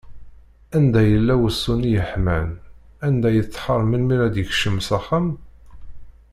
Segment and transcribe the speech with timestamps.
[0.75, 2.49] Anda yella wusu-nni yeḥman,
[3.07, 5.27] anda yettḥar melmi ara d-yekcem s axxam?